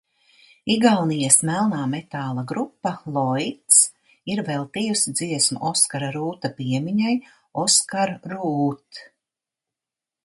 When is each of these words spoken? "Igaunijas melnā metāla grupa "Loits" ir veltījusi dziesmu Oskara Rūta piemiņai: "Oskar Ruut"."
"Igaunijas 0.75 1.35
melnā 1.49 1.81
metāla 1.91 2.43
grupa 2.51 2.93
"Loits" 3.17 3.77
ir 4.35 4.41
veltījusi 4.49 5.13
dziesmu 5.21 5.61
Oskara 5.73 6.11
Rūta 6.19 6.53
piemiņai: 6.63 7.15
"Oskar 7.67 8.17
Ruut"." 8.33 9.05